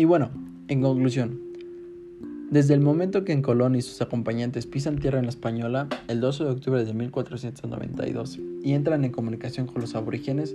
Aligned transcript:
Y 0.00 0.04
bueno, 0.04 0.30
en 0.68 0.80
conclusión, 0.80 1.40
desde 2.52 2.72
el 2.72 2.80
momento 2.80 3.24
que 3.24 3.32
en 3.32 3.42
Colón 3.42 3.74
y 3.74 3.82
sus 3.82 4.00
acompañantes 4.00 4.64
pisan 4.64 5.00
tierra 5.00 5.18
en 5.18 5.24
la 5.24 5.30
española, 5.30 5.88
el 6.06 6.20
12 6.20 6.44
de 6.44 6.50
octubre 6.50 6.84
de 6.84 6.94
1492, 6.94 8.38
y 8.62 8.74
entran 8.74 9.04
en 9.04 9.10
comunicación 9.10 9.66
con 9.66 9.80
los 9.80 9.96
aborígenes, 9.96 10.54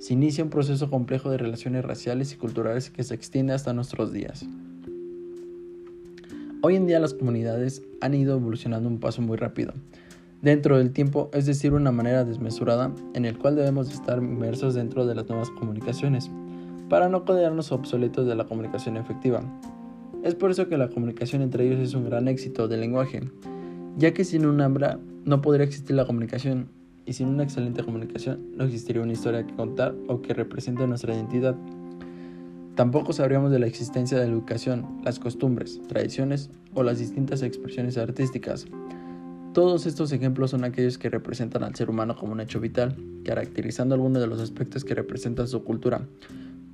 se 0.00 0.12
inicia 0.12 0.44
un 0.44 0.50
proceso 0.50 0.90
complejo 0.90 1.30
de 1.30 1.38
relaciones 1.38 1.82
raciales 1.82 2.34
y 2.34 2.36
culturales 2.36 2.90
que 2.90 3.04
se 3.04 3.14
extiende 3.14 3.54
hasta 3.54 3.72
nuestros 3.72 4.12
días. 4.12 4.44
Hoy 6.60 6.76
en 6.76 6.86
día 6.86 7.00
las 7.00 7.14
comunidades 7.14 7.82
han 8.02 8.12
ido 8.12 8.36
evolucionando 8.36 8.86
un 8.86 9.00
paso 9.00 9.22
muy 9.22 9.38
rápido, 9.38 9.72
dentro 10.42 10.76
del 10.76 10.90
tiempo, 10.90 11.30
es 11.32 11.46
decir, 11.46 11.72
una 11.72 11.90
manera 11.90 12.26
desmesurada 12.26 12.94
en 13.14 13.24
el 13.24 13.38
cual 13.38 13.56
debemos 13.56 13.90
estar 13.90 14.18
inmersos 14.18 14.74
dentro 14.74 15.06
de 15.06 15.14
las 15.14 15.26
nuevas 15.26 15.48
comunicaciones, 15.48 16.30
para 16.88 17.08
no 17.08 17.24
quedarnos 17.24 17.72
obsoletos 17.72 18.26
de 18.26 18.34
la 18.34 18.46
comunicación 18.46 18.96
efectiva, 18.96 19.42
es 20.22 20.34
por 20.34 20.50
eso 20.50 20.68
que 20.68 20.78
la 20.78 20.88
comunicación 20.88 21.42
entre 21.42 21.66
ellos 21.66 21.80
es 21.80 21.94
un 21.94 22.04
gran 22.04 22.28
éxito 22.28 22.66
del 22.66 22.80
lenguaje, 22.80 23.22
ya 23.96 24.14
que 24.14 24.24
sin 24.24 24.46
un 24.46 24.60
hambra 24.60 24.98
no 25.24 25.42
podría 25.42 25.66
existir 25.66 25.94
la 25.94 26.06
comunicación 26.06 26.70
y 27.06 27.12
sin 27.12 27.28
una 27.28 27.42
excelente 27.42 27.84
comunicación 27.84 28.52
no 28.56 28.64
existiría 28.64 29.02
una 29.02 29.12
historia 29.12 29.46
que 29.46 29.54
contar 29.54 29.94
o 30.08 30.22
que 30.22 30.32
represente 30.34 30.86
nuestra 30.86 31.14
identidad. 31.14 31.56
Tampoco 32.74 33.12
sabríamos 33.12 33.50
de 33.50 33.58
la 33.58 33.66
existencia 33.66 34.18
de 34.18 34.26
la 34.26 34.32
educación, 34.32 35.00
las 35.04 35.18
costumbres, 35.18 35.80
tradiciones 35.86 36.50
o 36.72 36.82
las 36.82 36.98
distintas 36.98 37.42
expresiones 37.42 37.98
artísticas. 37.98 38.66
Todos 39.52 39.86
estos 39.86 40.10
ejemplos 40.10 40.50
son 40.50 40.64
aquellos 40.64 40.98
que 40.98 41.10
representan 41.10 41.62
al 41.62 41.74
ser 41.76 41.88
humano 41.88 42.16
como 42.16 42.32
un 42.32 42.40
hecho 42.40 42.58
vital, 42.58 42.96
caracterizando 43.24 43.94
algunos 43.94 44.20
de 44.20 44.26
los 44.26 44.40
aspectos 44.40 44.84
que 44.84 44.94
representan 44.94 45.46
su 45.46 45.62
cultura, 45.62 46.08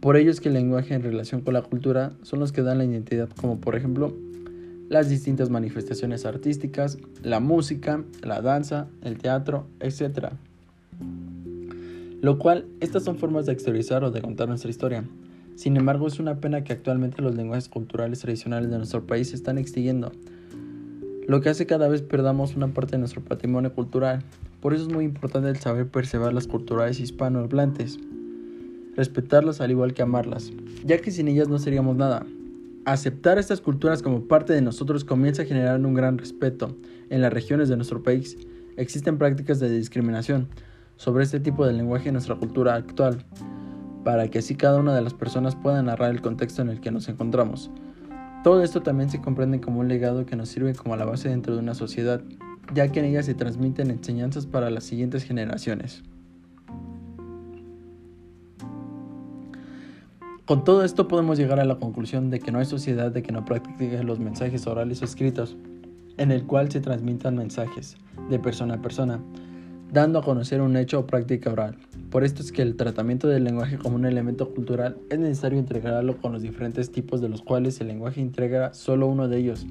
por 0.00 0.16
ello 0.16 0.30
es 0.30 0.40
que 0.40 0.48
el 0.48 0.54
lenguaje 0.54 0.94
en 0.94 1.02
relación 1.02 1.42
con 1.42 1.54
la 1.54 1.62
cultura 1.62 2.12
son 2.22 2.40
los 2.40 2.52
que 2.52 2.62
dan 2.62 2.78
la 2.78 2.84
identidad, 2.84 3.28
como 3.40 3.60
por 3.60 3.76
ejemplo 3.76 4.16
las 4.88 5.08
distintas 5.08 5.50
manifestaciones 5.50 6.26
artísticas, 6.26 6.98
la 7.22 7.38
música, 7.38 8.02
la 8.22 8.40
danza, 8.40 8.88
el 9.02 9.18
teatro, 9.18 9.66
etc. 9.78 10.30
Lo 12.20 12.38
cual, 12.38 12.66
estas 12.80 13.04
son 13.04 13.16
formas 13.16 13.46
de 13.46 13.52
exteriorizar 13.52 14.02
o 14.02 14.10
de 14.10 14.20
contar 14.20 14.48
nuestra 14.48 14.68
historia. 14.68 15.04
Sin 15.54 15.76
embargo, 15.76 16.08
es 16.08 16.18
una 16.18 16.40
pena 16.40 16.64
que 16.64 16.72
actualmente 16.72 17.22
los 17.22 17.36
lenguajes 17.36 17.68
culturales 17.68 18.20
tradicionales 18.20 18.70
de 18.70 18.78
nuestro 18.78 19.06
país 19.06 19.28
se 19.28 19.36
están 19.36 19.58
extinguiendo, 19.58 20.10
lo 21.30 21.40
que 21.40 21.48
hace 21.48 21.64
cada 21.64 21.86
vez 21.86 22.02
perdamos 22.02 22.56
una 22.56 22.74
parte 22.74 22.92
de 22.92 22.98
nuestro 22.98 23.22
patrimonio 23.22 23.72
cultural. 23.72 24.24
Por 24.60 24.74
eso 24.74 24.88
es 24.88 24.92
muy 24.92 25.04
importante 25.04 25.48
el 25.48 25.58
saber 25.58 25.86
perceber 25.86 26.32
las 26.32 26.48
culturales 26.48 26.98
hispanohablantes 26.98 28.00
respetarlas 28.96 29.60
al 29.60 29.70
igual 29.70 29.94
que 29.94 30.02
amarlas, 30.02 30.52
ya 30.84 30.98
que 30.98 31.10
sin 31.10 31.28
ellas 31.28 31.48
no 31.48 31.58
seríamos 31.58 31.96
nada. 31.96 32.26
Aceptar 32.84 33.38
estas 33.38 33.60
culturas 33.60 34.02
como 34.02 34.26
parte 34.26 34.52
de 34.52 34.62
nosotros 34.62 35.04
comienza 35.04 35.42
a 35.42 35.46
generar 35.46 35.78
un 35.84 35.94
gran 35.94 36.18
respeto. 36.18 36.76
En 37.10 37.20
las 37.20 37.32
regiones 37.32 37.68
de 37.68 37.76
nuestro 37.76 38.02
país 38.02 38.36
existen 38.76 39.18
prácticas 39.18 39.60
de 39.60 39.70
discriminación 39.70 40.48
sobre 40.96 41.24
este 41.24 41.40
tipo 41.40 41.66
de 41.66 41.72
lenguaje 41.72 42.08
en 42.08 42.14
nuestra 42.14 42.36
cultura 42.36 42.74
actual, 42.74 43.24
para 44.04 44.28
que 44.28 44.38
así 44.38 44.54
cada 44.54 44.78
una 44.78 44.94
de 44.94 45.02
las 45.02 45.14
personas 45.14 45.56
pueda 45.56 45.82
narrar 45.82 46.10
el 46.10 46.22
contexto 46.22 46.62
en 46.62 46.70
el 46.70 46.80
que 46.80 46.90
nos 46.90 47.08
encontramos. 47.08 47.70
Todo 48.42 48.62
esto 48.62 48.80
también 48.80 49.10
se 49.10 49.20
comprende 49.20 49.60
como 49.60 49.80
un 49.80 49.88
legado 49.88 50.24
que 50.24 50.36
nos 50.36 50.48
sirve 50.48 50.74
como 50.74 50.96
la 50.96 51.04
base 51.04 51.28
dentro 51.28 51.54
de 51.54 51.60
una 51.60 51.74
sociedad, 51.74 52.22
ya 52.72 52.88
que 52.88 53.00
en 53.00 53.06
ella 53.06 53.22
se 53.22 53.34
transmiten 53.34 53.90
enseñanzas 53.90 54.46
para 54.46 54.70
las 54.70 54.84
siguientes 54.84 55.24
generaciones. 55.24 56.02
Con 60.50 60.64
todo 60.64 60.82
esto 60.82 61.06
podemos 61.06 61.38
llegar 61.38 61.60
a 61.60 61.64
la 61.64 61.76
conclusión 61.76 62.28
de 62.28 62.40
que 62.40 62.50
no 62.50 62.58
hay 62.58 62.64
sociedad 62.64 63.12
de 63.12 63.22
que 63.22 63.30
no 63.30 63.44
practique 63.44 64.02
los 64.02 64.18
mensajes 64.18 64.66
orales 64.66 65.00
o 65.00 65.04
escritos, 65.04 65.56
en 66.16 66.32
el 66.32 66.44
cual 66.44 66.72
se 66.72 66.80
transmitan 66.80 67.36
mensajes 67.36 67.96
de 68.28 68.40
persona 68.40 68.74
a 68.74 68.82
persona, 68.82 69.20
dando 69.92 70.18
a 70.18 70.24
conocer 70.24 70.60
un 70.60 70.76
hecho 70.76 70.98
o 70.98 71.06
práctica 71.06 71.52
oral. 71.52 71.76
Por 72.10 72.24
esto 72.24 72.42
es 72.42 72.50
que 72.50 72.62
el 72.62 72.74
tratamiento 72.74 73.28
del 73.28 73.44
lenguaje 73.44 73.78
como 73.78 73.94
un 73.94 74.06
elemento 74.06 74.52
cultural 74.52 74.96
es 75.08 75.20
necesario 75.20 75.56
integrarlo 75.56 76.16
con 76.16 76.32
los 76.32 76.42
diferentes 76.42 76.90
tipos 76.90 77.20
de 77.20 77.28
los 77.28 77.42
cuales 77.42 77.80
el 77.80 77.86
lenguaje 77.86 78.20
integra 78.20 78.74
solo 78.74 79.06
uno 79.06 79.28
de 79.28 79.38
ellos, 79.38 79.68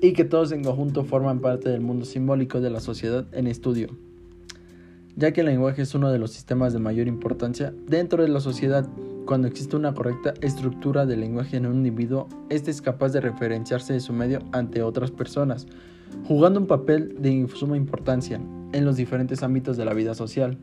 y 0.00 0.14
que 0.14 0.24
todos 0.24 0.52
en 0.52 0.64
conjunto 0.64 1.04
forman 1.04 1.40
parte 1.40 1.68
del 1.68 1.82
mundo 1.82 2.06
simbólico 2.06 2.62
de 2.62 2.70
la 2.70 2.80
sociedad 2.80 3.26
en 3.32 3.46
estudio 3.46 3.90
ya 5.16 5.32
que 5.32 5.40
el 5.40 5.46
lenguaje 5.46 5.82
es 5.82 5.94
uno 5.94 6.10
de 6.10 6.18
los 6.18 6.32
sistemas 6.32 6.72
de 6.72 6.78
mayor 6.78 7.06
importancia 7.06 7.74
dentro 7.86 8.22
de 8.22 8.28
la 8.28 8.40
sociedad. 8.40 8.88
Cuando 9.26 9.46
existe 9.46 9.76
una 9.76 9.94
correcta 9.94 10.34
estructura 10.40 11.06
del 11.06 11.20
lenguaje 11.20 11.56
en 11.56 11.66
un 11.66 11.76
individuo, 11.76 12.28
éste 12.50 12.70
es 12.70 12.82
capaz 12.82 13.12
de 13.12 13.20
referenciarse 13.20 13.92
de 13.92 14.00
su 14.00 14.12
medio 14.12 14.40
ante 14.50 14.82
otras 14.82 15.12
personas, 15.12 15.66
jugando 16.26 16.58
un 16.58 16.66
papel 16.66 17.16
de 17.20 17.46
suma 17.54 17.76
importancia 17.76 18.40
en 18.72 18.84
los 18.84 18.96
diferentes 18.96 19.42
ámbitos 19.42 19.76
de 19.76 19.84
la 19.84 19.94
vida 19.94 20.14
social. 20.14 20.58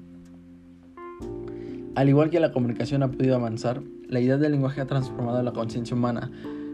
Al 1.95 2.09
igual 2.09 2.29
que 2.29 2.39
la 2.39 2.51
comunicación 2.51 3.01
ha 3.01 3.11
podido 3.11 3.35
avanzar, 3.35 3.81
la 4.07 4.19
idea 4.19 4.37
del 4.37 4.51
lenguaje 4.51 4.81
ha 4.81 4.87
transformado 4.87 5.41
la 5.41 5.53
conciencia 5.53 5.95
humana, 5.95 6.29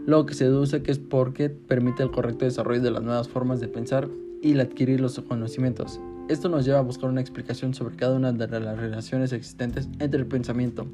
lo 0.05 0.25
que 0.25 0.33
se 0.33 0.45
deduce 0.45 0.81
que 0.81 0.91
es 0.91 0.99
porque 0.99 1.49
permite 1.49 2.03
el 2.03 2.11
correcto 2.11 2.45
desarrollo 2.45 2.81
de 2.81 2.91
las 2.91 3.03
nuevas 3.03 3.29
formas 3.29 3.59
de 3.59 3.67
pensar 3.67 4.07
y 4.41 4.53
el 4.53 4.59
adquirir 4.59 5.01
los 5.01 5.19
conocimientos. 5.19 5.99
Esto 6.29 6.49
nos 6.49 6.65
lleva 6.65 6.79
a 6.79 6.83
buscar 6.83 7.09
una 7.09 7.21
explicación 7.21 7.73
sobre 7.73 7.95
cada 7.95 8.15
una 8.15 8.31
de 8.31 8.47
las 8.59 8.77
relaciones 8.77 9.31
existentes 9.33 9.87
entre 9.99 10.19
el 10.19 10.25
pensamiento, 10.25 10.87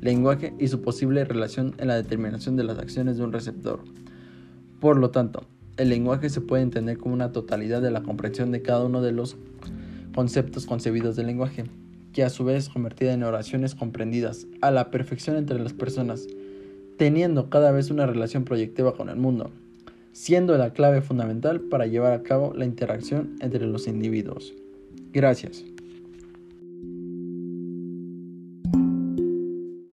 lenguaje 0.00 0.54
y 0.58 0.68
su 0.68 0.82
posible 0.82 1.24
relación 1.24 1.74
en 1.78 1.88
la 1.88 1.96
determinación 1.96 2.56
de 2.56 2.64
las 2.64 2.78
acciones 2.78 3.16
de 3.16 3.24
un 3.24 3.32
receptor. 3.32 3.80
Por 4.80 4.96
lo 4.96 5.10
tanto, 5.10 5.44
el 5.76 5.88
lenguaje 5.88 6.28
se 6.28 6.40
puede 6.40 6.62
entender 6.62 6.98
como 6.98 7.14
una 7.14 7.32
totalidad 7.32 7.82
de 7.82 7.90
la 7.90 8.02
comprensión 8.02 8.50
de 8.50 8.62
cada 8.62 8.84
uno 8.84 9.02
de 9.02 9.12
los 9.12 9.36
conceptos 10.14 10.66
concebidos 10.66 11.16
del 11.16 11.26
lenguaje, 11.26 11.64
que 12.12 12.24
a 12.24 12.30
su 12.30 12.44
vez 12.44 12.64
es 12.64 12.68
convertida 12.68 13.12
en 13.12 13.22
oraciones 13.22 13.74
comprendidas 13.74 14.46
a 14.60 14.70
la 14.70 14.90
perfección 14.90 15.36
entre 15.36 15.60
las 15.60 15.72
personas, 15.72 16.26
teniendo 16.96 17.50
cada 17.50 17.70
vez 17.70 17.90
una 17.90 18.06
relación 18.06 18.44
proyectiva 18.44 18.96
con 18.96 19.08
el 19.08 19.16
mundo, 19.16 19.50
siendo 20.12 20.58
la 20.58 20.72
clave 20.72 21.00
fundamental 21.00 21.60
para 21.60 21.86
llevar 21.86 22.12
a 22.12 22.22
cabo 22.22 22.52
la 22.54 22.64
interacción 22.64 23.36
entre 23.40 23.66
los 23.66 23.86
individuos. 23.86 24.54
Gracias. 25.12 25.64